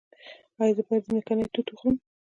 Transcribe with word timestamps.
ایا 0.61 0.73
زه 0.77 0.81
باید 0.87 1.07
ځمکنۍ 1.09 1.45
توت 1.53 1.67
وخورم؟ 1.69 1.95